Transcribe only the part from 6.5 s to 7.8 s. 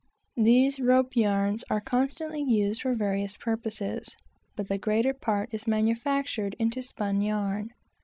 into spun yarn.